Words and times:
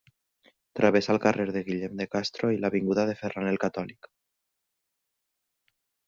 Travessa 0.77 1.11
el 1.15 1.19
carrer 1.25 1.43
de 1.57 1.61
Guillem 1.67 1.99
de 1.99 2.07
Castro 2.15 2.49
i 2.55 2.57
l'avinguda 2.63 3.05
de 3.09 3.15
Ferran 3.19 3.49
el 3.51 3.61
Catòlic. 3.65 4.09